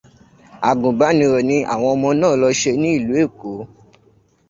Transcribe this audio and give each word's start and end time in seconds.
Àgùnbánirọ̀ 0.69 1.45
ni 1.49 1.57
àwọn 1.73 1.91
ọmọ 1.95 2.07
náà 2.21 2.33
lọ 2.41 2.47
ṣe 2.59 2.71
ní 2.81 2.89
ìlú 2.97 3.13
Èkó. 3.23 3.51